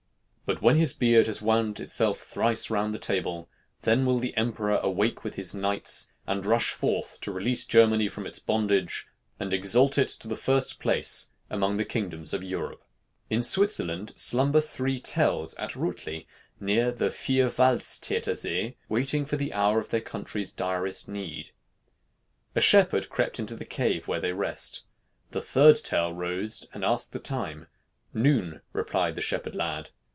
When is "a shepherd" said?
22.57-23.07